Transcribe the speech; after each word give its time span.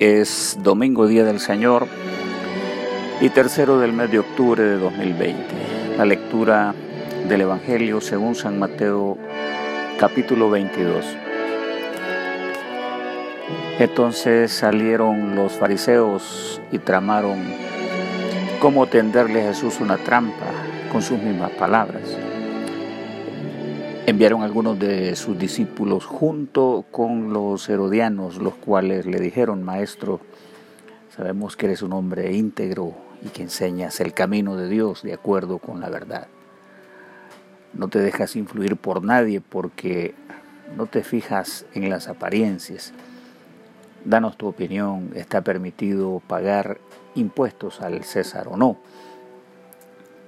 es 0.00 0.56
domingo, 0.62 1.06
Día 1.06 1.24
del 1.24 1.40
Señor, 1.40 1.86
y 3.20 3.28
tercero 3.28 3.78
del 3.78 3.92
mes 3.92 4.10
de 4.10 4.20
octubre 4.20 4.62
de 4.62 4.78
2020. 4.78 5.44
La 5.98 6.06
lectura 6.06 6.74
del 7.28 7.42
Evangelio 7.42 8.00
según 8.00 8.34
San 8.34 8.58
Mateo 8.58 9.18
capítulo 9.98 10.48
22. 10.48 11.04
Entonces 13.78 14.50
salieron 14.50 15.34
los 15.36 15.52
fariseos 15.52 16.62
y 16.72 16.78
tramaron 16.78 17.38
cómo 18.58 18.86
tenderle 18.86 19.42
a 19.42 19.48
Jesús 19.48 19.80
una 19.80 19.98
trampa 19.98 20.46
con 20.90 21.02
sus 21.02 21.18
mismas 21.18 21.50
palabras. 21.50 22.29
Enviaron 24.10 24.42
algunos 24.42 24.76
de 24.76 25.14
sus 25.14 25.38
discípulos 25.38 26.04
junto 26.04 26.84
con 26.90 27.32
los 27.32 27.68
herodianos, 27.68 28.38
los 28.38 28.54
cuales 28.54 29.06
le 29.06 29.20
dijeron, 29.20 29.62
Maestro, 29.62 30.18
sabemos 31.16 31.56
que 31.56 31.66
eres 31.66 31.82
un 31.82 31.92
hombre 31.92 32.32
íntegro 32.32 32.92
y 33.22 33.28
que 33.28 33.42
enseñas 33.42 34.00
el 34.00 34.12
camino 34.12 34.56
de 34.56 34.68
Dios 34.68 35.04
de 35.04 35.14
acuerdo 35.14 35.58
con 35.58 35.80
la 35.80 35.90
verdad. 35.90 36.26
No 37.72 37.86
te 37.86 38.00
dejas 38.00 38.34
influir 38.34 38.76
por 38.76 39.04
nadie 39.04 39.40
porque 39.40 40.16
no 40.76 40.86
te 40.86 41.04
fijas 41.04 41.64
en 41.72 41.88
las 41.88 42.08
apariencias. 42.08 42.92
Danos 44.04 44.36
tu 44.36 44.48
opinión, 44.48 45.12
¿está 45.14 45.42
permitido 45.42 46.20
pagar 46.26 46.80
impuestos 47.14 47.80
al 47.80 48.02
César 48.02 48.48
o 48.48 48.56
no? 48.56 48.76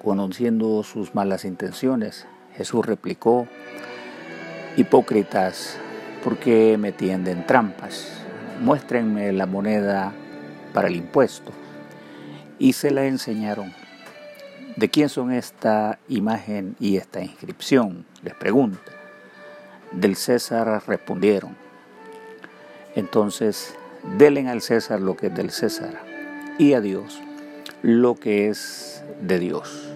Conociendo 0.01 0.85
sus 0.85 1.17
malas 1.17 1.45
intenciones, 1.45 2.29
Jesús 2.57 2.85
replicó, 2.85 3.47
Hipócritas, 4.77 5.77
¿por 6.23 6.39
qué 6.39 6.77
me 6.79 6.93
tienden 6.93 7.47
trampas? 7.47 8.13
Muéstrenme 8.61 9.33
la 9.33 9.47
moneda 9.47 10.13
para 10.73 10.89
el 10.89 10.97
impuesto. 10.97 11.53
Y 12.59 12.75
se 12.75 12.91
la 12.91 13.07
enseñaron. 13.07 13.73
¿De 14.77 14.89
quién 14.89 15.09
son 15.09 15.33
esta 15.33 15.99
imagen 16.09 16.77
y 16.81 16.97
esta 16.97 17.23
inscripción? 17.23 18.07
Les 18.23 18.35
pregunta. 18.35 18.93
Del 19.91 20.17
César 20.17 20.83
respondieron. 20.87 21.57
Entonces, 22.95 23.75
delen 24.17 24.49
al 24.49 24.63
César 24.63 25.01
lo 25.01 25.17
que 25.17 25.27
es 25.27 25.35
del 25.35 25.51
César 25.51 26.01
y 26.59 26.75
a 26.75 26.81
Dios 26.81 27.21
lo 27.83 28.15
que 28.15 28.49
es 28.49 29.05
de 29.21 29.39
Dios. 29.41 29.89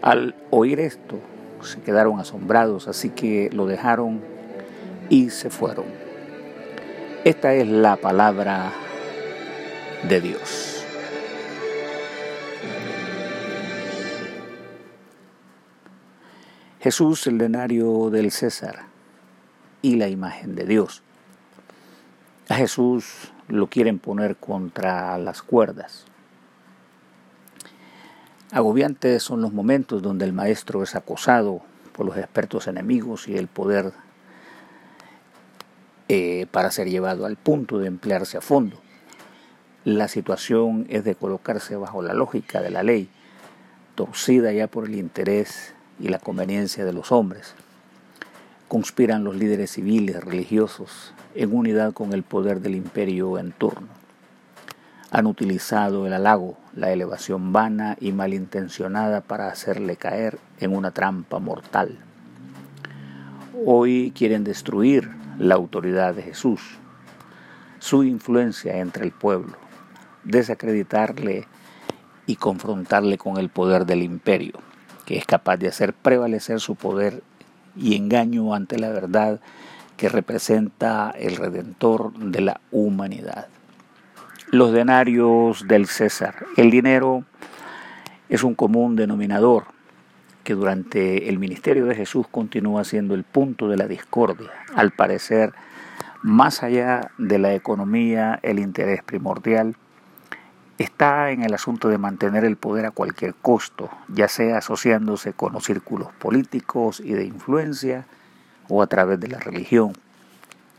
Al 0.00 0.34
oír 0.48 0.80
esto, 0.80 1.20
se 1.62 1.80
quedaron 1.80 2.20
asombrados, 2.20 2.88
así 2.88 3.10
que 3.10 3.50
lo 3.52 3.66
dejaron 3.66 4.20
y 5.08 5.30
se 5.30 5.50
fueron. 5.50 5.86
Esta 7.24 7.54
es 7.54 7.68
la 7.68 7.96
palabra 7.96 8.72
de 10.08 10.20
Dios. 10.20 10.84
Jesús, 16.80 17.26
el 17.26 17.36
denario 17.36 18.08
del 18.08 18.30
César 18.30 18.86
y 19.82 19.96
la 19.96 20.08
imagen 20.08 20.54
de 20.54 20.64
Dios. 20.64 21.02
A 22.48 22.54
Jesús 22.54 23.32
lo 23.48 23.66
quieren 23.66 23.98
poner 23.98 24.36
contra 24.36 25.18
las 25.18 25.42
cuerdas. 25.42 26.06
Agobiantes 28.52 29.22
son 29.22 29.42
los 29.42 29.52
momentos 29.52 30.02
donde 30.02 30.24
el 30.24 30.32
maestro 30.32 30.82
es 30.82 30.96
acosado 30.96 31.60
por 31.92 32.04
los 32.04 32.16
expertos 32.16 32.66
enemigos 32.66 33.28
y 33.28 33.36
el 33.36 33.46
poder 33.46 33.92
eh, 36.08 36.46
para 36.50 36.72
ser 36.72 36.90
llevado 36.90 37.26
al 37.26 37.36
punto 37.36 37.78
de 37.78 37.86
emplearse 37.86 38.38
a 38.38 38.40
fondo. 38.40 38.80
La 39.84 40.08
situación 40.08 40.84
es 40.88 41.04
de 41.04 41.14
colocarse 41.14 41.76
bajo 41.76 42.02
la 42.02 42.12
lógica 42.12 42.60
de 42.60 42.70
la 42.70 42.82
ley, 42.82 43.08
torcida 43.94 44.52
ya 44.52 44.66
por 44.66 44.86
el 44.86 44.96
interés 44.96 45.72
y 46.00 46.08
la 46.08 46.18
conveniencia 46.18 46.84
de 46.84 46.92
los 46.92 47.12
hombres. 47.12 47.54
Conspiran 48.66 49.22
los 49.22 49.36
líderes 49.36 49.70
civiles, 49.70 50.24
religiosos, 50.24 51.14
en 51.36 51.54
unidad 51.54 51.92
con 51.92 52.12
el 52.12 52.24
poder 52.24 52.60
del 52.60 52.74
imperio 52.74 53.38
en 53.38 53.52
turno 53.52 53.99
han 55.10 55.26
utilizado 55.26 56.06
el 56.06 56.12
halago, 56.12 56.56
la 56.74 56.92
elevación 56.92 57.52
vana 57.52 57.96
y 58.00 58.12
malintencionada 58.12 59.20
para 59.20 59.48
hacerle 59.48 59.96
caer 59.96 60.38
en 60.60 60.74
una 60.74 60.92
trampa 60.92 61.40
mortal. 61.40 61.98
Hoy 63.66 64.12
quieren 64.16 64.44
destruir 64.44 65.10
la 65.38 65.56
autoridad 65.56 66.14
de 66.14 66.22
Jesús, 66.22 66.60
su 67.80 68.04
influencia 68.04 68.78
entre 68.78 69.04
el 69.04 69.10
pueblo, 69.10 69.54
desacreditarle 70.22 71.46
y 72.26 72.36
confrontarle 72.36 73.18
con 73.18 73.36
el 73.38 73.48
poder 73.48 73.86
del 73.86 74.02
imperio, 74.02 74.52
que 75.06 75.18
es 75.18 75.26
capaz 75.26 75.56
de 75.56 75.68
hacer 75.68 75.92
prevalecer 75.92 76.60
su 76.60 76.76
poder 76.76 77.24
y 77.76 77.96
engaño 77.96 78.54
ante 78.54 78.78
la 78.78 78.90
verdad 78.90 79.40
que 79.96 80.08
representa 80.08 81.10
el 81.10 81.36
redentor 81.36 82.12
de 82.14 82.40
la 82.42 82.60
humanidad 82.70 83.48
los 84.50 84.72
denarios 84.72 85.68
del 85.68 85.86
César. 85.86 86.46
El 86.56 86.70
dinero 86.70 87.24
es 88.28 88.42
un 88.42 88.54
común 88.54 88.96
denominador 88.96 89.64
que 90.42 90.54
durante 90.54 91.28
el 91.28 91.38
ministerio 91.38 91.86
de 91.86 91.94
Jesús 91.94 92.26
continúa 92.28 92.84
siendo 92.84 93.14
el 93.14 93.22
punto 93.22 93.68
de 93.68 93.76
la 93.76 93.86
discordia. 93.86 94.50
Al 94.74 94.90
parecer, 94.90 95.52
más 96.22 96.62
allá 96.64 97.12
de 97.18 97.38
la 97.38 97.54
economía, 97.54 98.40
el 98.42 98.58
interés 98.58 99.04
primordial 99.04 99.76
está 100.78 101.30
en 101.30 101.44
el 101.44 101.54
asunto 101.54 101.88
de 101.88 101.98
mantener 101.98 102.44
el 102.44 102.56
poder 102.56 102.86
a 102.86 102.90
cualquier 102.90 103.34
costo, 103.34 103.90
ya 104.08 104.26
sea 104.28 104.58
asociándose 104.58 105.32
con 105.32 105.52
los 105.52 105.64
círculos 105.64 106.08
políticos 106.18 107.00
y 107.00 107.12
de 107.12 107.24
influencia 107.24 108.06
o 108.68 108.82
a 108.82 108.86
través 108.88 109.20
de 109.20 109.28
la 109.28 109.38
religión. 109.38 109.92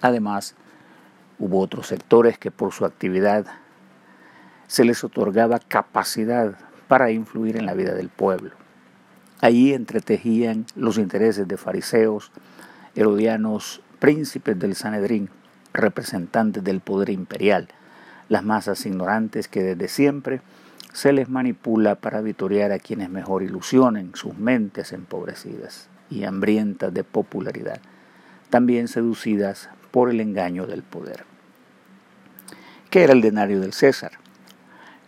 Además, 0.01 0.55
hubo 1.41 1.59
otros 1.59 1.87
sectores 1.87 2.37
que 2.37 2.51
por 2.51 2.71
su 2.71 2.85
actividad 2.85 3.47
se 4.67 4.85
les 4.85 5.03
otorgaba 5.03 5.57
capacidad 5.59 6.53
para 6.87 7.09
influir 7.09 7.57
en 7.57 7.65
la 7.65 7.73
vida 7.73 7.95
del 7.95 8.09
pueblo. 8.09 8.51
Allí 9.41 9.73
entretejían 9.73 10.67
los 10.75 10.99
intereses 10.99 11.47
de 11.47 11.57
fariseos, 11.57 12.31
herodianos, 12.93 13.81
príncipes 13.97 14.59
del 14.59 14.75
Sanedrín, 14.75 15.29
representantes 15.73 16.63
del 16.63 16.79
poder 16.79 17.09
imperial, 17.09 17.69
las 18.29 18.43
masas 18.43 18.85
ignorantes 18.85 19.47
que 19.47 19.63
desde 19.63 19.87
siempre 19.87 20.41
se 20.93 21.11
les 21.11 21.27
manipula 21.27 21.95
para 21.95 22.21
vitorear 22.21 22.71
a 22.71 22.77
quienes 22.77 23.09
mejor 23.09 23.41
ilusionen 23.41 24.11
sus 24.13 24.37
mentes 24.37 24.93
empobrecidas 24.93 25.89
y 26.11 26.23
hambrientas 26.25 26.93
de 26.93 27.03
popularidad, 27.03 27.81
también 28.51 28.87
seducidas 28.87 29.69
por 29.89 30.11
el 30.11 30.19
engaño 30.19 30.67
del 30.67 30.83
poder. 30.83 31.30
¿Qué 32.91 33.03
era 33.03 33.13
el 33.13 33.21
denario 33.21 33.59
del 33.61 33.73
César? 33.73 34.11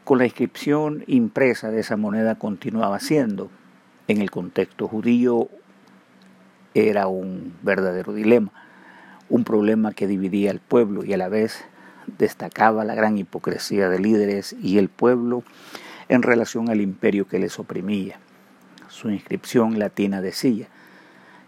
con 0.04 0.18
la 0.18 0.26
inscripción 0.26 1.04
impresa 1.08 1.72
de 1.72 1.80
esa 1.80 1.98
moneda 1.98 2.36
continuaba 2.36 3.00
siendo. 3.00 3.50
En 4.08 4.22
el 4.22 4.32
contexto 4.32 4.88
judío 4.88 5.50
era 6.74 7.08
un 7.08 7.54
verdadero 7.62 8.14
dilema, 8.14 8.52
un 9.30 9.44
problema 9.44 9.94
que 9.94 10.08
dividía 10.08 10.52
al 10.52 10.60
pueblo 10.60 11.06
y 11.06 11.14
a 11.14 11.18
la 11.18 11.30
vez 11.30 11.64
destacaba 12.18 12.84
la 12.84 12.96
gran 12.96 13.18
hipocresía 13.18 13.88
de 13.88 14.00
líderes 14.00 14.56
y 14.62 14.78
el 14.78 14.90
pueblo 14.90 15.44
en 16.10 16.22
relación 16.22 16.70
al 16.70 16.82
imperio 16.82 17.28
que 17.28 17.40
les 17.40 17.60
oprimía. 17.60 18.20
Su 18.90 19.10
inscripción 19.10 19.80
latina 19.80 20.22
decía, 20.22 20.68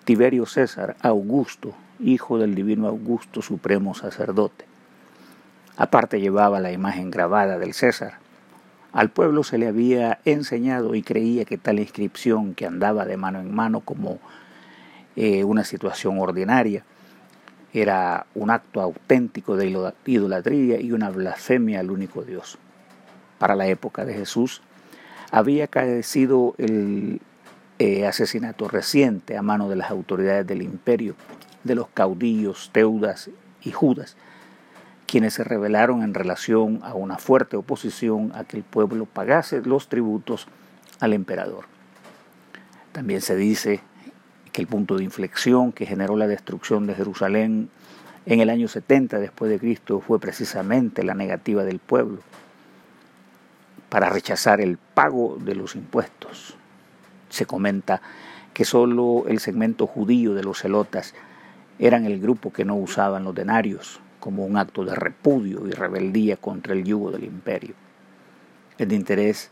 Tiberio 0.05 0.45
César 0.45 0.95
Augusto, 1.01 1.73
hijo 1.99 2.38
del 2.38 2.55
divino 2.55 2.88
Augusto, 2.88 3.41
supremo 3.41 3.95
sacerdote. 3.95 4.75
Aparte 5.77 6.22
llevaba 6.22 6.60
la 6.60 6.72
imagen 6.72 7.12
grabada 7.12 7.57
del 7.57 7.74
César, 7.74 8.19
al 8.95 9.10
pueblo 9.10 9.44
se 9.44 9.57
le 9.57 9.68
había 9.68 10.19
enseñado 10.24 10.95
y 10.95 11.01
creía 11.01 11.44
que 11.44 11.57
tal 11.57 11.80
inscripción 11.80 12.56
que 12.56 12.66
andaba 12.66 13.04
de 13.04 13.18
mano 13.18 13.42
en 13.42 13.54
mano 13.54 13.81
como 13.81 14.19
eh, 15.18 15.44
una 15.44 15.66
situación 15.66 16.18
ordinaria 16.18 16.86
era 17.74 18.25
un 18.36 18.51
acto 18.51 18.80
auténtico 18.80 19.57
de 19.57 19.68
idolatría 20.06 20.80
y 20.80 20.94
una 20.94 21.10
blasfemia 21.10 21.81
al 21.81 21.92
único 21.92 22.24
Dios. 22.24 22.57
Para 23.38 23.56
la 23.56 23.68
época 23.68 24.06
de 24.06 24.13
Jesús 24.13 24.62
había 25.30 25.68
caecido 25.68 26.56
el 26.57 27.19
eh, 27.80 28.07
asesinato 28.07 28.69
reciente 28.69 29.36
a 29.36 29.42
mano 29.42 29.68
de 29.68 29.75
las 29.75 29.92
autoridades 29.92 30.48
del 30.48 30.62
imperio, 30.62 31.16
de 31.66 31.75
los 31.75 31.89
caudillos, 31.89 32.69
Teudas 32.72 33.30
y 33.62 33.72
Judas, 33.72 34.16
quienes 35.07 35.35
se 35.35 35.43
rebelaron 35.43 36.03
en 36.03 36.13
relación 36.13 36.79
a 36.83 36.93
una 36.93 37.17
fuerte 37.17 37.57
oposición 37.57 38.31
a 38.35 38.43
que 38.43 38.57
el 38.57 38.63
pueblo 38.63 39.05
pagase 39.05 39.61
los 39.61 39.87
tributos 39.87 40.47
al 40.99 41.13
emperador. 41.13 41.65
También 42.91 43.21
se 43.21 43.35
dice 43.35 43.81
que 44.51 44.61
el 44.61 44.67
punto 44.67 44.97
de 44.97 45.03
inflexión 45.03 45.71
que 45.71 45.85
generó 45.85 46.15
la 46.15 46.27
destrucción 46.27 46.87
de 46.87 46.95
Jerusalén 46.95 47.69
en 48.25 48.39
el 48.39 48.49
año 48.49 48.67
70 48.67 49.19
después 49.19 49.51
de 49.51 49.59
Cristo 49.59 49.99
fue 49.99 50.19
precisamente 50.19 51.03
la 51.03 51.13
negativa 51.13 51.63
del 51.63 51.79
pueblo 51.79 52.19
para 53.89 54.09
rechazar 54.09 54.61
el 54.61 54.77
pago 54.77 55.37
de 55.39 55.55
los 55.55 55.75
impuestos. 55.75 56.55
Se 57.29 57.45
comenta 57.45 58.01
que 58.53 58.65
solo 58.65 59.25
el 59.27 59.39
segmento 59.39 59.85
judío 59.85 60.33
de 60.33 60.43
los 60.43 60.61
celotas 60.61 61.13
eran 61.77 62.05
el 62.05 62.19
grupo 62.19 62.51
que 62.51 62.65
no 62.65 62.75
usaban 62.75 63.25
los 63.25 63.35
denarios 63.35 63.99
como 64.25 64.44
un 64.44 64.57
acto 64.57 64.83
de 64.83 64.95
repudio 64.95 65.68
y 65.68 65.72
rebeldía 65.72 66.36
contra 66.36 66.74
el 66.74 66.83
yugo 66.83 67.12
del 67.12 67.25
imperio. 67.25 67.75
Es 68.75 68.88
de 68.88 68.95
interés 68.95 69.51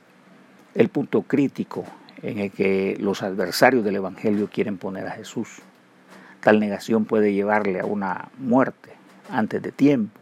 el 0.73 0.89
punto 0.89 1.21
crítico 1.21 1.85
en 2.23 2.39
el 2.39 2.49
que 2.49 2.97
los 2.99 3.21
adversarios 3.21 3.83
del 3.83 3.97
Evangelio 3.97 4.49
quieren 4.51 4.79
poner 4.79 5.05
a 5.05 5.11
Jesús. 5.11 5.59
Tal 6.39 6.59
negación 6.59 7.05
puede 7.05 7.33
llevarle 7.33 7.81
a 7.81 7.85
una 7.85 8.29
muerte 8.39 8.89
antes 9.29 9.61
de 9.61 9.71
tiempo 9.71 10.19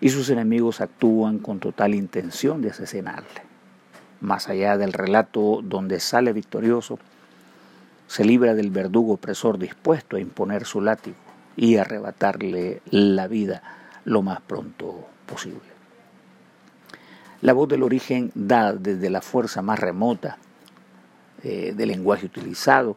y 0.00 0.10
sus 0.10 0.30
enemigos 0.30 0.80
actúan 0.80 1.40
con 1.40 1.58
total 1.58 1.96
intención 1.96 2.62
de 2.62 2.70
asesinarle. 2.70 3.42
Más 4.20 4.48
allá 4.48 4.78
del 4.78 4.92
relato 4.92 5.62
donde 5.64 5.98
sale 5.98 6.32
victorioso, 6.32 7.00
se 8.06 8.24
libra 8.24 8.54
del 8.54 8.70
verdugo 8.70 9.14
opresor 9.14 9.58
dispuesto 9.58 10.14
a 10.14 10.20
imponer 10.20 10.64
su 10.64 10.80
látigo 10.80 11.16
y 11.56 11.78
arrebatarle 11.78 12.82
la 12.92 13.26
vida 13.26 13.78
lo 14.10 14.22
más 14.22 14.40
pronto 14.40 15.06
posible. 15.26 15.60
La 17.42 17.52
voz 17.52 17.68
del 17.68 17.82
origen 17.82 18.30
da 18.34 18.72
desde 18.72 19.08
la 19.08 19.22
fuerza 19.22 19.62
más 19.62 19.78
remota 19.78 20.36
eh, 21.42 21.72
del 21.74 21.88
lenguaje 21.88 22.26
utilizado 22.26 22.96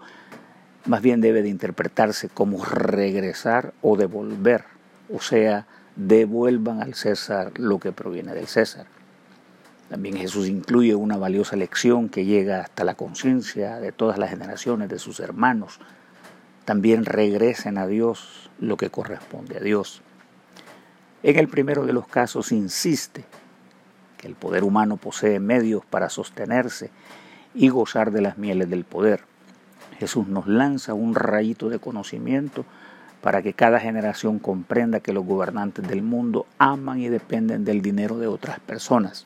más 0.86 1.01
bien 1.01 1.21
debe 1.21 1.42
de 1.42 1.50
interpretarse 1.50 2.30
como 2.30 2.63
regresar 2.65 3.74
o 3.81 3.95
devolver, 3.95 4.65
o 5.10 5.21
sea, 5.21 5.65
devuelvan 5.95 6.81
al 6.81 6.94
César 6.94 7.54
lo 7.57 7.80
que 7.80 7.94
proviene 7.94 8.33
del 8.33 8.48
César. 8.48 8.86
También 9.89 10.18
Jesús 10.18 10.48
incluye 10.48 10.95
una 10.95 11.18
valiosa 11.18 11.56
lección 11.56 12.09
que 12.09 12.25
llega 12.25 12.62
hasta 12.62 12.83
la 12.83 12.95
conciencia 12.95 13.80
de 13.80 13.92
todas 13.92 14.18
las 14.18 14.30
generaciones 14.30 14.89
de 14.89 15.00
sus 15.00 15.19
hermanos. 15.19 15.80
También 16.66 17.06
regresen 17.06 17.77
a 17.77 17.88
Dios 17.88 18.50
lo 18.59 18.75
que 18.75 18.89
corresponde 18.89 19.57
a 19.57 19.62
Dios. 19.62 20.01
En 21.23 21.39
el 21.39 21.47
primero 21.47 21.85
de 21.85 21.93
los 21.93 22.07
casos 22.07 22.51
insiste 22.51 23.25
que 24.17 24.27
el 24.27 24.35
poder 24.35 24.63
humano 24.63 24.97
posee 24.97 25.39
medios 25.39 25.83
para 25.85 26.09
sostenerse 26.09 26.91
y 27.55 27.69
gozar 27.69 28.11
de 28.11 28.21
las 28.21 28.37
mieles 28.37 28.69
del 28.69 28.83
poder 28.83 29.25
Jesús 30.03 30.27
nos 30.27 30.47
lanza 30.47 30.93
un 30.93 31.15
rayito 31.15 31.69
de 31.69 31.79
conocimiento 31.79 32.65
para 33.21 33.41
que 33.41 33.53
cada 33.53 33.79
generación 33.79 34.37
comprenda 34.39 34.99
que 34.99 35.13
los 35.13 35.25
gobernantes 35.25 35.87
del 35.87 36.01
mundo 36.01 36.45
aman 36.57 36.99
y 36.99 37.07
dependen 37.07 37.63
del 37.63 37.81
dinero 37.81 38.17
de 38.17 38.27
otras 38.27 38.59
personas, 38.59 39.25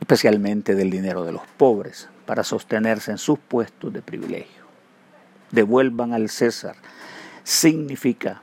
especialmente 0.00 0.74
del 0.74 0.90
dinero 0.90 1.24
de 1.24 1.32
los 1.32 1.42
pobres, 1.58 2.08
para 2.24 2.42
sostenerse 2.42 3.10
en 3.10 3.18
sus 3.18 3.38
puestos 3.38 3.92
de 3.92 4.00
privilegio. 4.00 4.62
Devuelvan 5.50 6.14
al 6.14 6.30
César 6.30 6.76
significa 7.44 8.40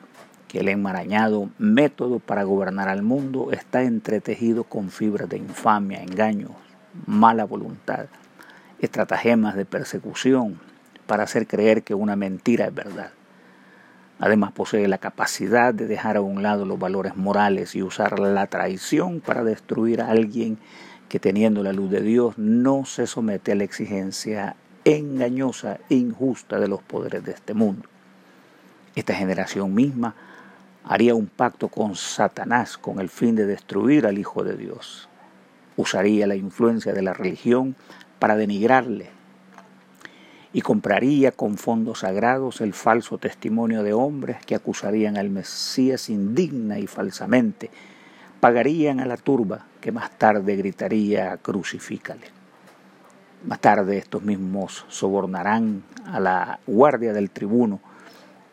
que 0.49 0.59
el 0.59 0.67
enmarañado 0.67 1.49
método 1.59 2.19
para 2.19 2.43
gobernar 2.43 2.89
al 2.89 3.03
mundo 3.03 3.51
está 3.51 3.83
entretejido 3.83 4.63
con 4.63 4.89
fibras 4.89 5.29
de 5.29 5.37
infamia, 5.37 6.01
engaños, 6.01 6.51
mala 7.05 7.45
voluntad, 7.45 8.07
estratagemas 8.79 9.55
de 9.55 9.65
persecución 9.65 10.59
para 11.05 11.23
hacer 11.23 11.45
creer 11.45 11.83
que 11.83 11.93
una 11.93 12.15
mentira 12.15 12.65
es 12.65 12.73
verdad. 12.73 13.11
Además 14.17 14.51
posee 14.51 14.87
la 14.87 14.97
capacidad 14.97 15.71
de 15.71 15.85
dejar 15.85 16.17
a 16.17 16.21
un 16.21 16.41
lado 16.41 16.65
los 16.65 16.79
valores 16.79 17.15
morales 17.15 17.75
y 17.75 17.83
usar 17.83 18.19
la 18.19 18.47
traición 18.47 19.21
para 19.21 19.43
destruir 19.43 20.01
a 20.01 20.09
alguien 20.09 20.57
que 21.09 21.19
teniendo 21.19 21.61
la 21.61 21.73
luz 21.73 21.91
de 21.91 22.01
Dios 22.01 22.37
no 22.39 22.85
se 22.85 23.05
somete 23.05 23.51
a 23.51 23.55
la 23.55 23.63
exigencia 23.63 24.55
engañosa 24.83 25.77
e 25.89 25.95
injusta 25.95 26.59
de 26.59 26.67
los 26.67 26.81
poderes 26.81 27.23
de 27.23 27.33
este 27.33 27.53
mundo. 27.53 27.87
Esta 28.95 29.13
generación 29.13 29.75
misma 29.75 30.15
haría 30.83 31.15
un 31.15 31.27
pacto 31.27 31.67
con 31.67 31.95
Satanás 31.95 32.77
con 32.77 32.99
el 32.99 33.09
fin 33.09 33.35
de 33.35 33.45
destruir 33.45 34.05
al 34.05 34.17
Hijo 34.17 34.43
de 34.43 34.55
Dios. 34.55 35.09
Usaría 35.77 36.27
la 36.27 36.35
influencia 36.35 36.93
de 36.93 37.01
la 37.01 37.13
religión 37.13 37.75
para 38.19 38.35
denigrarle 38.35 39.09
y 40.51 40.61
compraría 40.61 41.31
con 41.31 41.57
fondos 41.57 41.99
sagrados 41.99 42.61
el 42.61 42.73
falso 42.73 43.17
testimonio 43.17 43.83
de 43.83 43.93
hombres 43.93 44.37
que 44.45 44.55
acusarían 44.55 45.17
al 45.17 45.29
Mesías 45.29 46.09
indigna 46.09 46.79
y 46.79 46.87
falsamente, 46.87 47.69
pagarían 48.39 48.99
a 48.99 49.05
la 49.05 49.17
turba 49.17 49.67
que 49.79 49.91
más 49.91 50.17
tarde 50.17 50.55
gritaría 50.55 51.37
crucifícale. 51.37 52.27
Más 53.45 53.59
tarde 53.61 53.97
estos 53.97 54.23
mismos 54.23 54.85
sobornarán 54.89 55.83
a 56.05 56.19
la 56.19 56.59
guardia 56.65 57.13
del 57.13 57.29
tribuno 57.29 57.79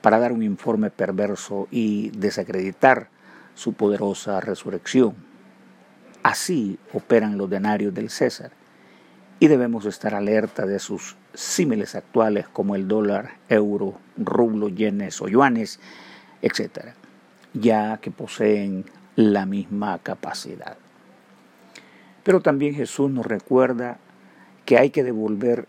para 0.07 0.21
dar 0.21 0.31
un 0.31 0.45
informe 0.45 0.91
perverso 0.91 1.67
y 1.73 2.11
desacreditar 2.11 3.09
su 3.57 3.73
poderosa 3.73 4.41
resurrección. 4.41 5.17
Así 6.23 6.79
operan 6.93 7.37
los 7.37 7.51
denarios 7.51 7.93
del 7.93 8.11
César 8.11 8.53
y 9.41 9.49
debemos 9.49 9.85
estar 9.85 10.15
alerta 10.15 10.65
de 10.65 10.79
sus 10.79 11.17
símiles 11.35 11.97
actuales 11.97 12.47
como 12.47 12.77
el 12.77 12.87
dólar, 12.87 13.39
euro, 13.49 13.99
rublo, 14.17 14.69
yenes 14.69 15.21
o 15.21 15.27
yuanes, 15.27 15.81
etc., 16.41 16.91
ya 17.53 17.97
que 17.97 18.13
poseen 18.13 18.85
la 19.17 19.45
misma 19.45 19.99
capacidad. 19.99 20.77
Pero 22.23 22.41
también 22.43 22.77
Jesús 22.77 23.11
nos 23.11 23.27
recuerda 23.27 23.99
que 24.67 24.79
hay 24.79 24.91
que 24.91 25.03
devolver 25.03 25.67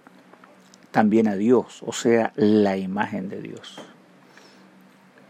también 0.92 1.28
a 1.28 1.36
Dios, 1.36 1.82
o 1.84 1.92
sea, 1.92 2.34
la 2.36 2.78
imagen 2.78 3.30
de 3.30 3.42
Dios. 3.42 3.82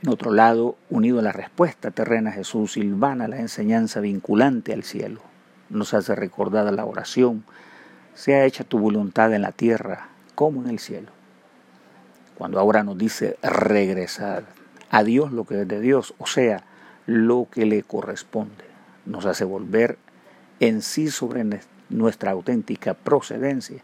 En 0.04 0.10
otro 0.10 0.32
lado, 0.32 0.78
unido 0.90 1.20
a 1.20 1.24
la 1.24 1.32
respuesta 1.32 1.92
terrena, 1.92 2.32
Jesús 2.32 2.74
silvana 2.74 3.28
la 3.28 3.40
enseñanza 3.40 4.00
vinculante 4.00 4.74
al 4.74 4.84
cielo. 4.84 5.22
Nos 5.70 5.94
hace 5.94 6.16
recordar 6.16 6.72
la 6.72 6.86
oración 6.86 7.44
sea 8.18 8.46
hecha 8.46 8.64
tu 8.64 8.80
voluntad 8.80 9.32
en 9.34 9.44
la 9.44 9.52
tierra 9.52 10.10
como 10.34 10.64
en 10.64 10.70
el 10.70 10.80
cielo. 10.80 11.12
Cuando 12.36 12.60
ahora 12.60 12.84
nos 12.84 12.98
dice 12.98 13.38
regresar 13.44 14.44
a 14.90 15.04
Dios 15.04 15.32
lo 15.32 15.46
que 15.46 15.62
es 15.62 15.68
de 15.68 15.80
Dios, 15.80 16.16
o 16.18 16.26
sea, 16.26 16.64
lo 17.06 17.48
que 17.52 17.66
le 17.68 17.84
corresponde, 17.84 18.66
nos 19.06 19.28
hace 19.28 19.46
volver 19.46 20.00
en 20.60 20.82
sí 20.82 21.12
sobre 21.12 21.46
nuestra 21.90 22.32
auténtica 22.32 22.96
procedencia, 22.96 23.82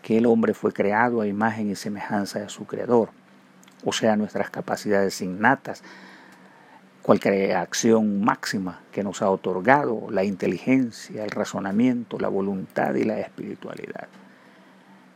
que 0.00 0.16
el 0.16 0.26
hombre 0.26 0.54
fue 0.54 0.72
creado 0.72 1.20
a 1.20 1.26
imagen 1.26 1.70
y 1.70 1.76
semejanza 1.76 2.40
de 2.40 2.48
su 2.48 2.66
Creador, 2.66 3.10
o 3.84 3.92
sea, 3.92 4.16
nuestras 4.16 4.50
capacidades 4.50 5.20
innatas, 5.20 5.82
cualquier 7.02 7.56
acción 7.56 8.22
máxima 8.22 8.80
que 8.92 9.02
nos 9.02 9.22
ha 9.22 9.30
otorgado 9.30 10.08
la 10.10 10.24
inteligencia, 10.24 11.24
el 11.24 11.30
razonamiento, 11.30 12.18
la 12.18 12.28
voluntad 12.28 12.94
y 12.94 13.04
la 13.04 13.18
espiritualidad. 13.18 14.08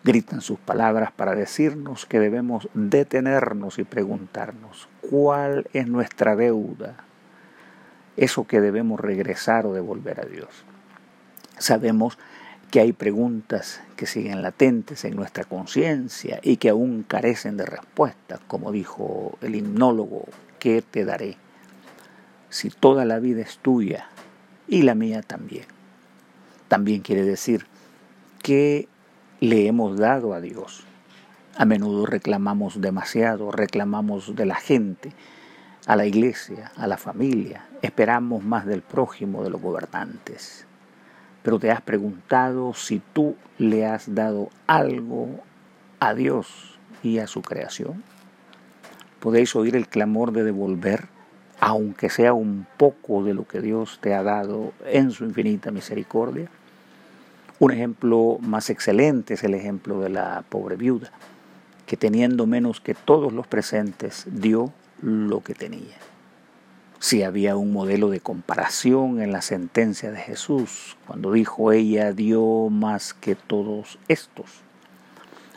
Gritan 0.02 0.40
sus 0.40 0.58
palabras 0.58 1.12
para 1.12 1.34
decirnos 1.34 2.06
que 2.06 2.20
debemos 2.20 2.68
detenernos 2.74 3.78
y 3.78 3.84
preguntarnos 3.84 4.88
cuál 5.10 5.66
es 5.72 5.88
nuestra 5.88 6.36
deuda, 6.36 6.96
eso 8.16 8.46
que 8.46 8.60
debemos 8.60 9.00
regresar 9.00 9.66
o 9.66 9.72
devolver 9.72 10.20
a 10.20 10.24
Dios. 10.24 10.64
Sabemos 11.58 12.16
que 12.16 12.35
hay 12.74 12.92
preguntas 12.92 13.80
que 13.96 14.06
siguen 14.06 14.42
latentes 14.42 15.04
en 15.04 15.16
nuestra 15.16 15.44
conciencia 15.44 16.40
y 16.42 16.58
que 16.58 16.68
aún 16.68 17.04
carecen 17.04 17.56
de 17.56 17.64
respuesta, 17.66 18.38
como 18.46 18.72
dijo 18.72 19.38
el 19.40 19.54
himnólogo, 19.54 20.24
¿qué 20.58 20.82
te 20.82 21.04
daré? 21.04 21.38
si 22.56 22.70
toda 22.70 23.04
la 23.04 23.18
vida 23.18 23.42
es 23.42 23.58
tuya 23.58 24.08
y 24.66 24.82
la 24.82 24.94
mía 24.94 25.22
también. 25.22 25.66
También 26.68 27.02
quiere 27.02 27.22
decir 27.22 27.66
que 28.42 28.88
le 29.40 29.66
hemos 29.66 29.98
dado 29.98 30.34
a 30.34 30.40
Dios. 30.40 30.84
A 31.56 31.64
menudo 31.64 32.06
reclamamos 32.06 32.80
demasiado, 32.80 33.50
reclamamos 33.50 34.34
de 34.34 34.46
la 34.46 34.56
gente, 34.56 35.12
a 35.86 35.96
la 35.96 36.06
iglesia, 36.06 36.72
a 36.76 36.86
la 36.86 36.96
familia, 36.96 37.66
esperamos 37.82 38.42
más 38.42 38.66
del 38.66 38.82
prójimo, 38.82 39.44
de 39.44 39.50
los 39.50 39.60
gobernantes. 39.60 40.66
Pero 41.46 41.60
te 41.60 41.70
has 41.70 41.80
preguntado 41.80 42.74
si 42.74 43.00
tú 43.12 43.36
le 43.56 43.86
has 43.86 44.12
dado 44.12 44.50
algo 44.66 45.28
a 46.00 46.12
Dios 46.12 46.76
y 47.04 47.20
a 47.20 47.28
su 47.28 47.40
creación. 47.40 48.02
¿Podéis 49.20 49.54
oír 49.54 49.76
el 49.76 49.86
clamor 49.86 50.32
de 50.32 50.42
devolver 50.42 51.06
aunque 51.60 52.10
sea 52.10 52.32
un 52.32 52.66
poco 52.76 53.24
de 53.24 53.34
lo 53.34 53.46
que 53.46 53.60
Dios 53.60 53.98
te 54.00 54.14
ha 54.14 54.22
dado 54.22 54.72
en 54.84 55.10
su 55.10 55.24
infinita 55.24 55.70
misericordia. 55.70 56.48
Un 57.58 57.72
ejemplo 57.72 58.38
más 58.40 58.68
excelente 58.68 59.34
es 59.34 59.44
el 59.44 59.54
ejemplo 59.54 60.00
de 60.00 60.10
la 60.10 60.44
pobre 60.48 60.76
viuda, 60.76 61.10
que 61.86 61.96
teniendo 61.96 62.46
menos 62.46 62.80
que 62.80 62.94
todos 62.94 63.32
los 63.32 63.46
presentes, 63.46 64.26
dio 64.30 64.72
lo 65.00 65.42
que 65.42 65.54
tenía. 65.54 65.96
Si 66.98 67.22
había 67.22 67.56
un 67.56 67.72
modelo 67.72 68.10
de 68.10 68.20
comparación 68.20 69.20
en 69.20 69.32
la 69.32 69.42
sentencia 69.42 70.10
de 70.10 70.18
Jesús, 70.18 70.96
cuando 71.06 71.32
dijo 71.32 71.72
ella 71.72 72.12
dio 72.12 72.68
más 72.70 73.14
que 73.14 73.34
todos 73.34 73.98
estos, 74.08 74.46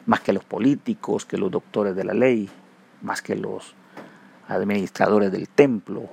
más 0.05 0.19
que 0.19 0.34
los 0.34 0.43
políticos, 0.43 1.25
que 1.25 1.38
los 1.38 1.51
doctores 1.51 1.96
de 1.96 2.03
la 2.03 2.13
ley, 2.13 2.50
más 3.01 3.22
que 3.22 3.36
los 3.36 3.74
administradores 4.48 5.31
del 5.31 5.48
templo, 5.48 6.10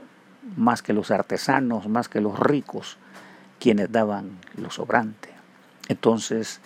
más 0.56 0.82
que 0.82 0.92
los 0.92 1.10
artesanos, 1.10 1.88
más 1.88 2.08
que 2.08 2.20
los 2.20 2.38
ricos, 2.38 2.98
quienes 3.58 3.90
daban 3.90 4.38
lo 4.56 4.70
sobrante. 4.70 5.30
Entonces, 5.88 6.60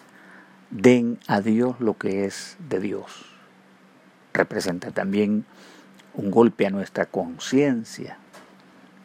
den 0.71 1.19
a 1.27 1.41
Dios 1.41 1.81
lo 1.81 1.97
que 1.97 2.27
es 2.27 2.57
de 2.69 2.81
Dios. 2.81 3.27
Representa 4.35 4.91
también 4.91 5.45
un 6.15 6.31
golpe 6.31 6.67
a 6.67 6.71
nuestra 6.71 7.07
conciencia 7.07 8.19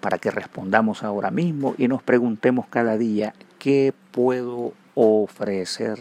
para 0.06 0.20
que 0.20 0.30
respondamos 0.30 1.02
ahora 1.02 1.32
mismo 1.32 1.74
y 1.80 1.88
nos 1.88 2.04
preguntemos 2.04 2.68
cada 2.68 2.96
día, 2.96 3.34
¿qué 3.58 3.92
puedo 4.12 4.74
ofrecer 4.94 5.98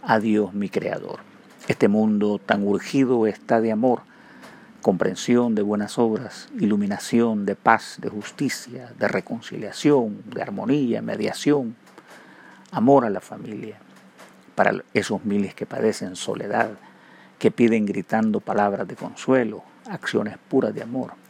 a 0.00 0.20
Dios 0.20 0.54
mi 0.54 0.68
Creador? 0.68 1.18
Este 1.66 1.88
mundo 1.88 2.38
tan 2.38 2.64
urgido 2.64 3.26
está 3.26 3.60
de 3.60 3.72
amor, 3.72 4.02
comprensión 4.80 5.56
de 5.56 5.62
buenas 5.62 5.98
obras, 5.98 6.48
iluminación 6.60 7.46
de 7.46 7.56
paz, 7.56 7.96
de 8.00 8.10
justicia, 8.10 8.92
de 8.96 9.08
reconciliación, 9.08 10.22
de 10.32 10.42
armonía, 10.42 11.02
mediación, 11.02 11.74
amor 12.70 13.06
a 13.06 13.10
la 13.10 13.20
familia, 13.20 13.78
para 14.54 14.72
esos 14.94 15.24
miles 15.24 15.52
que 15.52 15.66
padecen 15.66 16.14
soledad, 16.14 16.70
que 17.40 17.50
piden 17.50 17.86
gritando 17.86 18.38
palabras 18.38 18.86
de 18.86 18.94
consuelo, 18.94 19.64
acciones 19.84 20.38
puras 20.48 20.72
de 20.72 20.84
amor. 20.84 21.23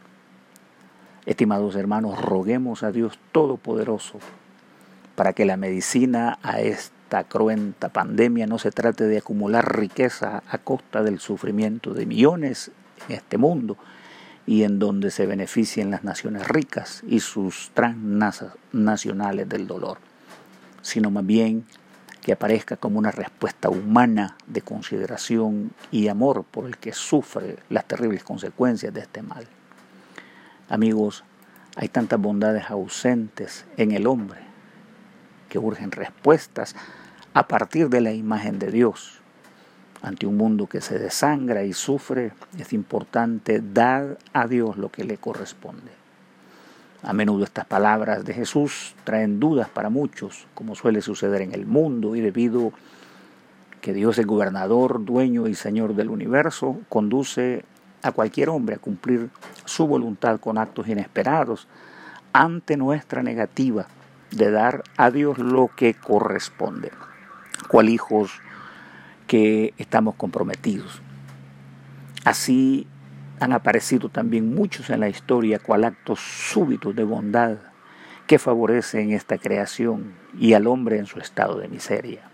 Estimados 1.26 1.74
hermanos, 1.74 2.20
roguemos 2.20 2.82
a 2.82 2.92
Dios 2.92 3.18
Todopoderoso 3.32 4.18
para 5.14 5.32
que 5.32 5.46
la 5.46 5.56
medicina 5.56 6.38
a 6.42 6.60
esta 6.60 7.24
cruenta 7.24 7.88
pandemia 7.88 8.46
no 8.46 8.58
se 8.58 8.70
trate 8.70 9.04
de 9.04 9.18
acumular 9.18 9.78
riqueza 9.78 10.42
a 10.46 10.58
costa 10.58 11.02
del 11.02 11.20
sufrimiento 11.20 11.94
de 11.94 12.04
millones 12.04 12.72
en 13.08 13.14
este 13.16 13.38
mundo 13.38 13.78
y 14.46 14.64
en 14.64 14.78
donde 14.78 15.10
se 15.10 15.24
beneficien 15.24 15.90
las 15.90 16.04
naciones 16.04 16.46
ricas 16.46 17.02
y 17.08 17.20
sus 17.20 17.70
transnacionales 17.72 19.48
del 19.48 19.66
dolor, 19.66 19.96
sino 20.82 21.10
más 21.10 21.24
bien 21.24 21.64
que 22.20 22.32
aparezca 22.32 22.76
como 22.76 22.98
una 22.98 23.12
respuesta 23.12 23.70
humana 23.70 24.36
de 24.46 24.60
consideración 24.60 25.70
y 25.90 26.08
amor 26.08 26.44
por 26.44 26.66
el 26.66 26.76
que 26.76 26.92
sufre 26.92 27.56
las 27.70 27.86
terribles 27.86 28.24
consecuencias 28.24 28.92
de 28.92 29.00
este 29.00 29.22
mal. 29.22 29.46
Amigos, 30.74 31.22
hay 31.76 31.86
tantas 31.86 32.20
bondades 32.20 32.68
ausentes 32.68 33.64
en 33.76 33.92
el 33.92 34.08
hombre 34.08 34.40
que 35.48 35.60
urgen 35.60 35.92
respuestas 35.92 36.74
a 37.32 37.46
partir 37.46 37.88
de 37.88 38.00
la 38.00 38.12
imagen 38.12 38.58
de 38.58 38.72
Dios. 38.72 39.20
Ante 40.02 40.26
un 40.26 40.36
mundo 40.36 40.66
que 40.66 40.80
se 40.80 40.98
desangra 40.98 41.62
y 41.62 41.74
sufre, 41.74 42.32
es 42.58 42.72
importante 42.72 43.62
dar 43.62 44.18
a 44.32 44.48
Dios 44.48 44.76
lo 44.76 44.90
que 44.90 45.04
le 45.04 45.16
corresponde. 45.16 45.92
A 47.04 47.12
menudo 47.12 47.44
estas 47.44 47.66
palabras 47.66 48.24
de 48.24 48.34
Jesús 48.34 48.96
traen 49.04 49.38
dudas 49.38 49.68
para 49.68 49.90
muchos, 49.90 50.48
como 50.56 50.74
suele 50.74 51.02
suceder 51.02 51.42
en 51.42 51.54
el 51.54 51.66
mundo, 51.66 52.16
y 52.16 52.20
debido 52.20 52.72
que 53.80 53.92
Dios 53.92 54.18
es 54.18 54.26
gobernador, 54.26 55.04
dueño 55.04 55.46
y 55.46 55.54
señor 55.54 55.94
del 55.94 56.10
universo, 56.10 56.80
conduce 56.88 57.64
a 58.04 58.12
cualquier 58.12 58.50
hombre 58.50 58.76
a 58.76 58.78
cumplir 58.78 59.30
su 59.64 59.86
voluntad 59.86 60.38
con 60.38 60.58
actos 60.58 60.88
inesperados 60.88 61.66
ante 62.32 62.76
nuestra 62.76 63.22
negativa 63.22 63.86
de 64.30 64.50
dar 64.50 64.84
a 64.96 65.10
Dios 65.10 65.38
lo 65.38 65.70
que 65.74 65.94
corresponde, 65.94 66.90
cual 67.68 67.88
hijos 67.88 68.40
que 69.26 69.72
estamos 69.78 70.16
comprometidos. 70.16 71.00
Así 72.24 72.86
han 73.40 73.52
aparecido 73.52 74.10
también 74.10 74.54
muchos 74.54 74.90
en 74.90 75.00
la 75.00 75.08
historia 75.08 75.58
cual 75.58 75.84
actos 75.84 76.20
súbitos 76.20 76.94
de 76.94 77.04
bondad 77.04 77.56
que 78.26 78.38
favorecen 78.38 79.12
esta 79.12 79.38
creación 79.38 80.14
y 80.38 80.54
al 80.54 80.66
hombre 80.66 80.98
en 80.98 81.06
su 81.06 81.20
estado 81.20 81.58
de 81.58 81.68
miseria. 81.68 82.33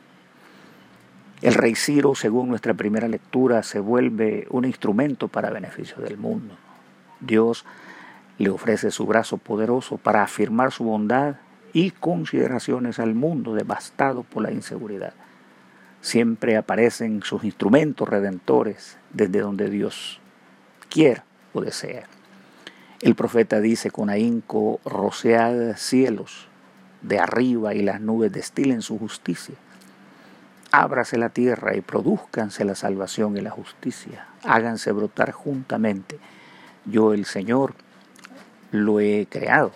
El 1.42 1.54
rey 1.54 1.74
Ciro, 1.74 2.14
según 2.14 2.48
nuestra 2.50 2.74
primera 2.74 3.08
lectura, 3.08 3.62
se 3.62 3.80
vuelve 3.80 4.46
un 4.50 4.66
instrumento 4.66 5.28
para 5.28 5.48
beneficio 5.48 5.96
del 6.02 6.18
mundo. 6.18 6.54
Dios 7.20 7.64
le 8.36 8.50
ofrece 8.50 8.90
su 8.90 9.06
brazo 9.06 9.38
poderoso 9.38 9.96
para 9.96 10.22
afirmar 10.22 10.70
su 10.70 10.84
bondad 10.84 11.36
y 11.72 11.92
consideraciones 11.92 12.98
al 12.98 13.14
mundo 13.14 13.54
devastado 13.54 14.22
por 14.22 14.42
la 14.42 14.50
inseguridad. 14.50 15.14
Siempre 16.02 16.58
aparecen 16.58 17.22
sus 17.22 17.44
instrumentos 17.44 18.08
redentores 18.08 18.98
desde 19.12 19.40
donde 19.40 19.70
Dios 19.70 20.20
quiera 20.90 21.24
o 21.54 21.62
desea. 21.62 22.04
El 23.00 23.14
profeta 23.14 23.60
dice 23.60 23.90
con 23.90 24.10
ahínco, 24.10 24.78
rocead 24.84 25.76
cielos 25.76 26.48
de 27.00 27.18
arriba 27.18 27.74
y 27.74 27.82
las 27.82 28.00
nubes 28.02 28.30
destilen 28.30 28.82
su 28.82 28.98
justicia. 28.98 29.54
Ábrase 30.72 31.18
la 31.18 31.30
tierra 31.30 31.74
y 31.74 31.80
produzcanse 31.80 32.64
la 32.64 32.76
salvación 32.76 33.36
y 33.36 33.40
la 33.40 33.50
justicia. 33.50 34.26
Háganse 34.44 34.92
brotar 34.92 35.32
juntamente. 35.32 36.20
Yo 36.84 37.12
el 37.12 37.24
Señor 37.24 37.74
lo 38.70 39.00
he 39.00 39.26
creado. 39.28 39.72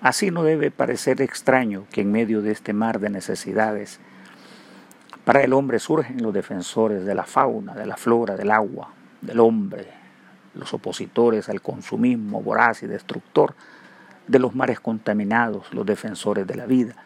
Así 0.00 0.32
no 0.32 0.42
debe 0.42 0.72
parecer 0.72 1.22
extraño 1.22 1.84
que 1.92 2.00
en 2.00 2.10
medio 2.10 2.42
de 2.42 2.50
este 2.50 2.72
mar 2.72 2.98
de 2.98 3.08
necesidades, 3.08 4.00
para 5.24 5.42
el 5.42 5.52
hombre 5.52 5.78
surgen 5.78 6.20
los 6.20 6.34
defensores 6.34 7.04
de 7.04 7.14
la 7.14 7.24
fauna, 7.24 7.74
de 7.74 7.86
la 7.86 7.96
flora, 7.96 8.34
del 8.34 8.50
agua, 8.50 8.92
del 9.20 9.38
hombre, 9.38 9.86
los 10.54 10.74
opositores 10.74 11.48
al 11.48 11.62
consumismo 11.62 12.42
voraz 12.42 12.82
y 12.82 12.88
destructor 12.88 13.54
de 14.26 14.40
los 14.40 14.56
mares 14.56 14.80
contaminados, 14.80 15.72
los 15.72 15.86
defensores 15.86 16.48
de 16.48 16.56
la 16.56 16.66
vida, 16.66 16.96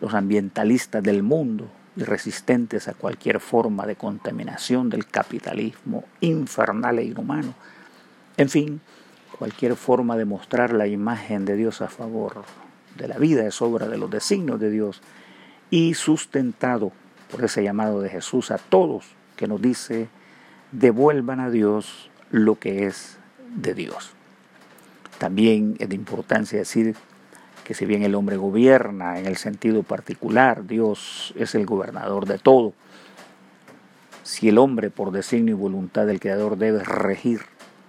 los 0.00 0.14
ambientalistas 0.14 1.02
del 1.02 1.24
mundo 1.24 1.68
y 1.96 2.04
resistentes 2.04 2.88
a 2.88 2.94
cualquier 2.94 3.40
forma 3.40 3.86
de 3.86 3.96
contaminación 3.96 4.88
del 4.88 5.06
capitalismo 5.06 6.04
infernal 6.20 6.98
e 6.98 7.04
inhumano. 7.04 7.54
En 8.36 8.48
fin, 8.48 8.80
cualquier 9.38 9.76
forma 9.76 10.16
de 10.16 10.24
mostrar 10.24 10.72
la 10.72 10.86
imagen 10.86 11.44
de 11.44 11.56
Dios 11.56 11.82
a 11.82 11.88
favor 11.88 12.44
de 12.96 13.08
la 13.08 13.18
vida 13.18 13.46
es 13.46 13.60
obra 13.60 13.88
de 13.88 13.98
los 13.98 14.10
designios 14.10 14.60
de 14.60 14.70
Dios 14.70 15.02
y 15.70 15.94
sustentado 15.94 16.92
por 17.30 17.44
ese 17.44 17.62
llamado 17.62 18.00
de 18.00 18.10
Jesús 18.10 18.50
a 18.50 18.58
todos 18.58 19.06
que 19.36 19.46
nos 19.46 19.60
dice, 19.60 20.08
devuelvan 20.70 21.40
a 21.40 21.50
Dios 21.50 22.10
lo 22.30 22.58
que 22.58 22.86
es 22.86 23.16
de 23.56 23.74
Dios. 23.74 24.12
También 25.18 25.76
es 25.78 25.88
de 25.88 25.94
importancia 25.94 26.58
decir 26.58 26.96
si 27.74 27.86
bien 27.86 28.02
el 28.02 28.14
hombre 28.14 28.36
gobierna 28.36 29.18
en 29.18 29.26
el 29.26 29.36
sentido 29.36 29.82
particular, 29.82 30.66
Dios 30.66 31.32
es 31.36 31.54
el 31.54 31.66
gobernador 31.66 32.26
de 32.26 32.38
todo. 32.38 32.72
Si 34.22 34.48
el 34.48 34.58
hombre 34.58 34.90
por 34.90 35.10
designio 35.10 35.54
y 35.54 35.58
voluntad 35.58 36.06
del 36.06 36.20
Creador 36.20 36.56
debe 36.56 36.84
regir 36.84 37.40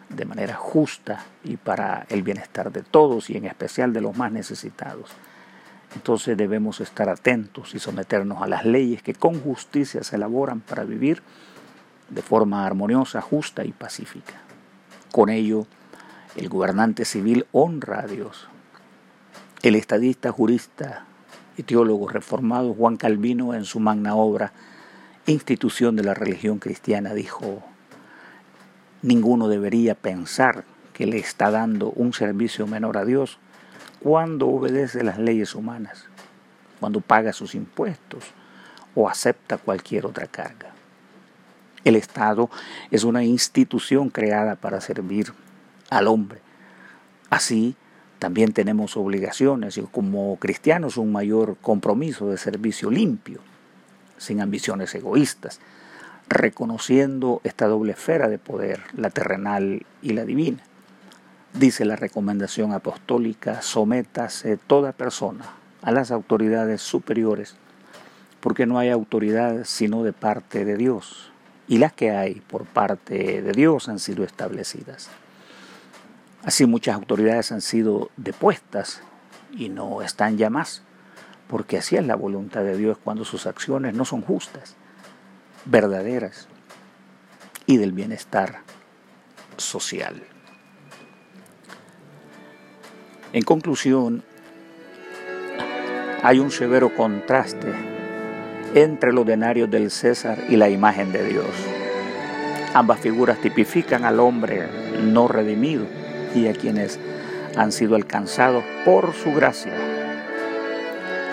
de 0.10 0.26
manera 0.26 0.56
justa 0.56 1.26
y 1.44 1.58
para 1.58 2.06
el 2.10 2.24
bienestar 2.24 2.72
de 2.72 2.82
todos 2.82 3.30
y 3.30 3.38
en 3.38 3.46
especial 3.46 3.94
de 3.94 4.02
los 4.02 4.16
más 4.16 4.32
necesitados, 4.32 5.10
entonces 5.96 6.36
debemos 6.38 6.82
estar 6.82 7.10
atentos 7.10 7.76
y 7.76 7.80
someternos 7.80 8.42
a 8.42 8.48
las 8.48 8.66
leyes 8.66 9.04
que 9.04 9.14
con 9.14 9.40
justicia 9.40 10.04
se 10.04 10.16
elaboran 10.16 10.60
para 10.60 10.84
vivir 10.84 11.22
de 12.10 12.22
forma 12.22 12.66
armoniosa, 12.66 13.22
justa 13.22 13.64
y 13.64 13.72
pacífica. 13.72 14.34
Con 15.12 15.30
ello, 15.30 15.68
el 16.36 16.50
gobernante 16.50 17.06
civil 17.06 17.46
honra 17.52 18.02
a 18.02 18.08
Dios. 18.08 18.48
El 19.64 19.76
estadista, 19.76 20.32
jurista 20.32 21.06
y 21.58 21.64
teólogo 21.64 22.10
reformado 22.10 22.74
Juan 22.74 22.98
Calvino 22.98 23.54
en 23.54 23.64
su 23.64 23.80
magna 23.80 24.14
obra 24.14 24.52
Institución 25.26 25.96
de 25.96 26.04
la 26.04 26.14
religión 26.14 26.60
cristiana 26.60 27.14
dijo, 27.14 27.64
ninguno 29.02 29.48
debería 29.48 29.96
pensar 29.96 30.66
que 30.92 31.08
le 31.08 31.18
está 31.18 31.50
dando 31.50 31.92
un 31.92 32.12
servicio 32.12 32.68
menor 32.68 32.98
a 32.98 33.06
Dios 33.06 33.40
cuando 34.02 34.50
obedece 34.50 35.02
las 35.02 35.18
leyes 35.18 35.56
humanas, 35.56 36.08
cuando 36.82 37.00
paga 37.00 37.32
sus 37.32 37.56
impuestos 37.56 38.26
o 38.96 39.08
acepta 39.08 39.58
cualquier 39.58 40.06
otra 40.06 40.28
carga. 40.28 40.74
El 41.86 41.96
Estado 41.96 42.50
es 42.92 43.06
una 43.06 43.24
institución 43.24 44.10
creada 44.10 44.56
para 44.56 44.82
servir 44.82 45.34
al 45.90 46.10
hombre. 46.10 46.42
Así, 47.30 47.78
también 48.24 48.54
tenemos 48.54 48.96
obligaciones 48.96 49.78
y 49.78 49.82
como 49.82 50.38
cristianos 50.38 50.96
un 50.96 51.12
mayor 51.12 51.58
compromiso 51.62 52.30
de 52.30 52.38
servicio 52.38 52.90
limpio, 52.90 53.42
sin 54.18 54.40
ambiciones 54.40 54.96
egoístas, 54.96 55.60
reconociendo 56.30 57.42
esta 57.44 57.68
doble 57.68 57.92
esfera 57.92 58.30
de 58.30 58.38
poder, 58.38 58.80
la 58.96 59.10
terrenal 59.10 59.86
y 60.02 60.14
la 60.14 60.24
divina. 60.24 60.64
Dice 61.54 61.84
la 61.84 61.98
recomendación 61.98 62.72
apostólica, 62.72 63.62
sométase 63.62 64.56
toda 64.56 64.94
persona 64.94 65.44
a 65.82 65.92
las 65.92 66.10
autoridades 66.10 66.82
superiores, 66.82 67.58
porque 68.40 68.66
no 68.66 68.80
hay 68.80 68.88
autoridad 68.88 69.66
sino 69.66 70.02
de 70.02 70.14
parte 70.14 70.64
de 70.64 70.78
Dios, 70.78 71.34
y 71.68 71.78
las 71.78 71.92
que 71.92 72.12
hay 72.12 72.36
por 72.36 72.64
parte 72.64 73.42
de 73.42 73.52
Dios 73.52 73.90
han 73.90 74.00
sido 74.00 74.24
establecidas. 74.24 75.10
Así 76.44 76.66
muchas 76.66 76.96
autoridades 76.96 77.54
han 77.54 77.62
sido 77.62 78.10
depuestas 78.18 79.02
y 79.52 79.70
no 79.70 80.02
están 80.02 80.38
ya 80.38 80.50
más, 80.50 80.84
porque 81.48 81.78
así 81.78 81.96
es 81.96 82.06
la 82.06 82.16
voluntad 82.16 82.64
de 82.64 82.76
Dios 82.76 82.98
cuando 83.02 83.24
sus 83.24 83.48
acciones 83.48 83.94
no 83.94 84.04
son 84.04 84.22
justas, 84.22 84.76
verdaderas 85.64 86.50
y 87.66 87.78
del 87.78 87.94
bienestar 87.94 88.60
social. 89.56 90.22
En 93.32 93.44
conclusión, 93.44 94.24
hay 96.24 96.40
un 96.40 96.52
severo 96.52 96.94
contraste 96.94 97.74
entre 98.76 99.14
los 99.14 99.26
denarios 99.26 99.72
del 99.72 99.92
César 99.92 100.40
y 100.50 100.58
la 100.58 100.70
imagen 100.70 101.14
de 101.14 101.24
Dios. 101.24 101.48
Ambas 102.74 103.00
figuras 103.00 103.40
tipifican 103.40 104.04
al 104.04 104.20
hombre 104.20 104.68
no 105.04 105.28
redimido 105.30 106.03
y 106.36 106.48
a 106.48 106.54
quienes 106.54 107.00
han 107.56 107.72
sido 107.72 107.96
alcanzados 107.96 108.64
por 108.86 109.14
su 109.14 109.34
gracia. 109.34 109.74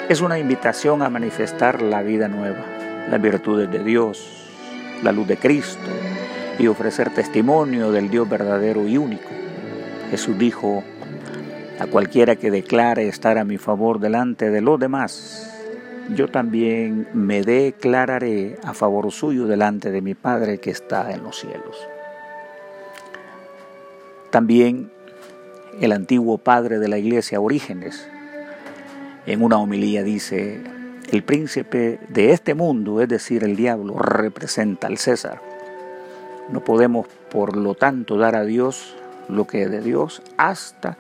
Es 0.09 0.21
una 0.21 0.39
invitación 0.39 1.03
a 1.03 1.11
manifestar 1.11 1.83
la 1.83 2.03
vida 2.03 2.29
nueva, 2.29 2.65
las 3.09 3.23
virtudes 3.23 3.71
de 3.71 3.85
Dios, 3.85 4.49
la 5.03 5.13
luz 5.13 5.27
de 5.29 5.37
Cristo 5.37 5.89
y 6.59 6.67
ofrecer 6.67 7.11
testimonio 7.11 7.93
del 7.93 8.11
Dios 8.11 8.29
verdadero 8.29 8.87
y 8.87 8.99
único. 8.99 9.29
Jesús 10.11 10.37
dijo, 10.39 10.83
a 11.79 11.87
cualquiera 11.87 12.37
que 12.37 12.51
declare 12.51 13.09
estar 13.09 13.39
a 13.39 13.45
mi 13.45 13.57
favor 13.57 14.01
delante 14.01 14.51
de 14.51 14.61
los 14.61 14.79
demás, 14.79 15.51
yo 16.15 16.29
también 16.29 17.09
me 17.15 17.43
declararé 17.43 18.59
a 18.65 18.75
favor 18.75 19.11
suyo 19.13 19.47
delante 19.47 19.91
de 19.91 20.03
mi 20.03 20.15
Padre 20.15 20.59
que 20.59 20.71
está 20.71 21.13
en 21.13 21.23
los 21.23 21.39
cielos. 21.39 21.77
También 24.31 24.91
el 25.81 25.93
antiguo 25.93 26.39
padre 26.39 26.79
de 26.79 26.89
la 26.89 26.99
iglesia 26.99 27.41
Orígenes, 27.41 28.09
en 29.27 29.43
una 29.43 29.59
homilía 29.59 30.03
dice, 30.03 30.61
el 31.11 31.25
príncipe 31.25 31.99
de 32.09 32.33
este 32.33 32.55
mundo, 32.55 33.01
es 33.01 33.09
decir, 33.09 33.43
el 33.43 33.57
diablo, 33.57 33.99
representa 33.99 34.87
al 34.87 34.99
César. 34.99 35.41
No 36.51 36.63
podemos, 36.63 37.09
por 37.31 37.57
lo 37.57 37.75
tanto, 37.75 38.17
dar 38.17 38.37
a 38.37 38.45
Dios 38.45 38.95
lo 39.29 39.47
que 39.47 39.63
es 39.63 39.71
de 39.71 39.81
Dios 39.81 40.23
hasta 40.37 40.97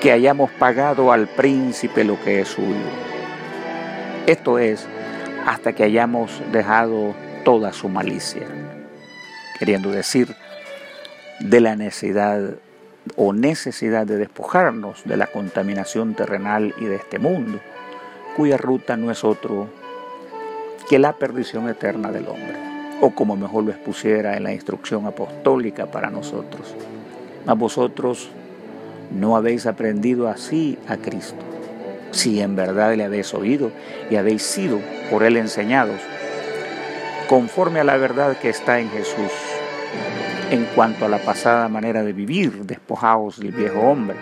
que 0.00 0.12
hayamos 0.12 0.50
pagado 0.52 1.12
al 1.12 1.28
príncipe 1.28 2.04
lo 2.04 2.20
que 2.22 2.40
es 2.40 2.48
suyo. 2.48 2.76
Esto 4.26 4.58
es, 4.58 4.86
hasta 5.46 5.72
que 5.72 5.82
hayamos 5.82 6.40
dejado 6.52 7.14
toda 7.44 7.72
su 7.72 7.88
malicia, 7.88 8.46
queriendo 9.58 9.90
decir, 9.90 10.34
de 11.42 11.60
la 11.60 11.76
necesidad 11.76 12.54
o 13.16 13.32
necesidad 13.32 14.06
de 14.06 14.16
despojarnos 14.16 15.02
de 15.04 15.16
la 15.16 15.26
contaminación 15.26 16.14
terrenal 16.14 16.72
y 16.78 16.84
de 16.84 16.96
este 16.96 17.18
mundo, 17.18 17.58
cuya 18.36 18.56
ruta 18.56 18.96
no 18.96 19.10
es 19.10 19.24
otro 19.24 19.68
que 20.88 20.98
la 20.98 21.14
perdición 21.14 21.68
eterna 21.68 22.12
del 22.12 22.28
hombre, 22.28 22.56
o 23.00 23.10
como 23.10 23.36
mejor 23.36 23.64
lo 23.64 23.72
expusiera 23.72 24.36
en 24.36 24.44
la 24.44 24.52
instrucción 24.52 25.06
apostólica 25.06 25.86
para 25.86 26.10
nosotros. 26.10 26.76
A 27.46 27.54
vosotros 27.54 28.30
no 29.10 29.36
habéis 29.36 29.66
aprendido 29.66 30.28
así 30.28 30.78
a 30.86 30.96
Cristo, 30.96 31.42
si 32.12 32.40
en 32.40 32.54
verdad 32.54 32.94
le 32.94 33.04
habéis 33.04 33.34
oído 33.34 33.72
y 34.10 34.16
habéis 34.16 34.42
sido 34.42 34.78
por 35.10 35.24
él 35.24 35.36
enseñados, 35.36 36.00
conforme 37.28 37.80
a 37.80 37.84
la 37.84 37.96
verdad 37.96 38.36
que 38.36 38.48
está 38.48 38.78
en 38.78 38.90
Jesús 38.90 39.32
en 40.52 40.66
cuanto 40.66 41.06
a 41.06 41.08
la 41.08 41.16
pasada 41.16 41.66
manera 41.70 42.02
de 42.04 42.12
vivir, 42.12 42.66
despojaos 42.66 43.40
del 43.40 43.52
viejo 43.52 43.80
hombre, 43.80 44.18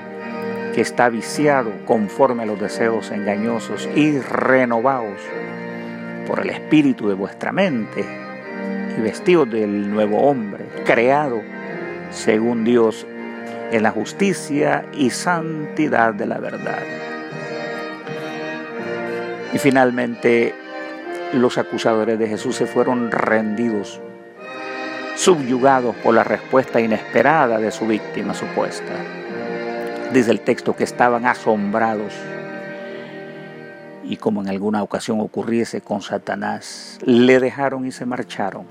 que 0.73 0.81
está 0.81 1.09
viciado 1.09 1.73
conforme 1.87 2.45
a 2.45 2.47
los 2.47 2.61
deseos 2.61 3.11
engañosos 3.11 3.89
y 3.97 4.17
renovaos 4.21 5.21
por 6.29 6.39
el 6.39 6.51
espíritu 6.51 7.09
de 7.09 7.15
vuestra 7.15 7.51
mente 7.51 8.05
y 8.97 9.01
vestidos 9.01 9.51
del 9.51 9.91
nuevo 9.91 10.19
hombre, 10.19 10.67
creado 10.85 11.43
según 12.13 12.63
Dios 12.63 13.09
en 13.73 13.83
la 13.83 13.91
justicia 13.91 14.85
y 14.93 15.11
santidad 15.11 16.15
de 16.15 16.27
la 16.27 16.39
verdad. 16.39 16.79
Y 19.53 19.59
finalmente 19.59 20.55
los 21.33 21.59
acusadores 21.59 22.21
de 22.21 22.29
Jesús 22.29 22.55
se 22.55 22.67
fueron 22.67 23.11
rendidos 23.11 24.01
subyugados 25.21 25.95
por 25.97 26.15
la 26.15 26.25
respuesta 26.25 26.81
inesperada 26.81 27.59
de 27.59 27.71
su 27.71 27.87
víctima 27.87 28.33
supuesta. 28.33 28.95
Dice 30.15 30.31
el 30.31 30.41
texto 30.41 30.75
que 30.75 30.85
estaban 30.85 31.27
asombrados 31.27 32.15
y 34.03 34.17
como 34.17 34.41
en 34.41 34.49
alguna 34.49 34.83
ocasión 34.83 35.21
ocurriese 35.21 35.83
con 35.83 36.01
Satanás, 36.01 36.99
le 37.05 37.39
dejaron 37.39 37.85
y 37.85 37.93
se 37.93 38.07
marcharon, 38.07 38.65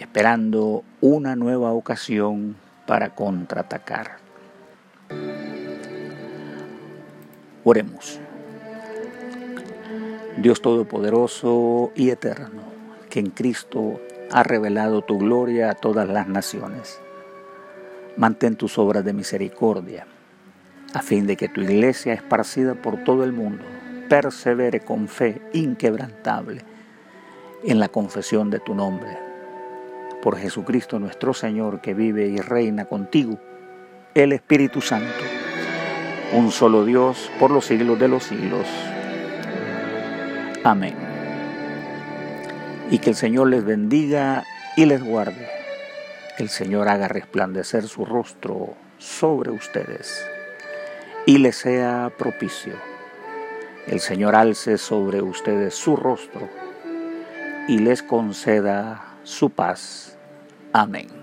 esperando 0.00 0.82
una 1.00 1.36
nueva 1.36 1.70
ocasión 1.70 2.56
para 2.88 3.10
contraatacar. 3.10 4.16
Oremos. 7.62 8.18
Dios 10.38 10.60
Todopoderoso 10.60 11.92
y 11.94 12.10
Eterno, 12.10 12.62
que 13.08 13.20
en 13.20 13.30
Cristo 13.30 14.00
ha 14.30 14.42
revelado 14.42 15.02
tu 15.02 15.18
gloria 15.18 15.70
a 15.70 15.74
todas 15.74 16.08
las 16.08 16.28
naciones. 16.28 17.00
Mantén 18.16 18.56
tus 18.56 18.78
obras 18.78 19.04
de 19.04 19.12
misericordia, 19.12 20.06
a 20.94 21.02
fin 21.02 21.26
de 21.26 21.36
que 21.36 21.48
tu 21.48 21.60
iglesia, 21.60 22.14
esparcida 22.14 22.74
por 22.74 23.04
todo 23.04 23.24
el 23.24 23.32
mundo, 23.32 23.64
persevere 24.08 24.80
con 24.80 25.08
fe 25.08 25.40
inquebrantable 25.52 26.62
en 27.64 27.78
la 27.78 27.88
confesión 27.88 28.50
de 28.50 28.60
tu 28.60 28.74
nombre. 28.74 29.18
Por 30.22 30.36
Jesucristo 30.36 30.98
nuestro 30.98 31.34
Señor, 31.34 31.80
que 31.80 31.94
vive 31.94 32.26
y 32.26 32.38
reina 32.38 32.86
contigo, 32.86 33.38
el 34.14 34.32
Espíritu 34.32 34.80
Santo, 34.80 35.24
un 36.32 36.50
solo 36.50 36.84
Dios 36.84 37.30
por 37.38 37.50
los 37.50 37.66
siglos 37.66 37.98
de 37.98 38.08
los 38.08 38.24
siglos. 38.24 38.66
Amén 40.64 41.15
y 42.90 42.98
que 42.98 43.10
el 43.10 43.16
Señor 43.16 43.48
les 43.48 43.64
bendiga 43.64 44.44
y 44.76 44.84
les 44.86 45.02
guarde. 45.02 45.48
El 46.38 46.48
Señor 46.48 46.88
haga 46.88 47.08
resplandecer 47.08 47.88
su 47.88 48.04
rostro 48.04 48.74
sobre 48.98 49.50
ustedes 49.50 50.26
y 51.24 51.38
les 51.38 51.56
sea 51.56 52.12
propicio. 52.16 52.74
El 53.86 54.00
Señor 54.00 54.34
alce 54.34 54.78
sobre 54.78 55.22
ustedes 55.22 55.74
su 55.74 55.96
rostro 55.96 56.48
y 57.68 57.78
les 57.78 58.02
conceda 58.02 59.16
su 59.24 59.50
paz. 59.50 60.16
Amén. 60.72 61.15